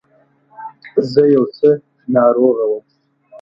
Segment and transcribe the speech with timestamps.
[1.11, 1.23] زه
[1.57, 1.69] څه
[2.13, 2.83] ناروغه وم.